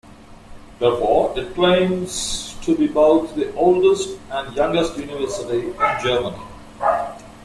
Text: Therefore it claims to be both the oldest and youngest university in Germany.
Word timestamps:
Therefore 0.79 1.31
it 1.37 1.53
claims 1.53 2.55
to 2.63 2.75
be 2.75 2.87
both 2.87 3.35
the 3.35 3.53
oldest 3.53 4.17
and 4.31 4.55
youngest 4.55 4.97
university 4.97 5.67
in 5.67 5.75
Germany. 6.03 6.41